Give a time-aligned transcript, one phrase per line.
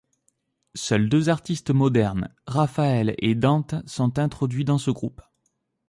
[0.73, 5.21] Seuls deux artistes modernes, Raphaël et Dante, sont introduits dans ce groupe.